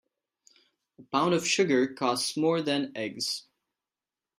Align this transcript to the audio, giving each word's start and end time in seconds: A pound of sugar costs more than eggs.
A 0.97 1.03
pound 1.03 1.35
of 1.35 1.47
sugar 1.47 1.93
costs 1.93 2.35
more 2.35 2.63
than 2.63 2.91
eggs. 2.97 3.43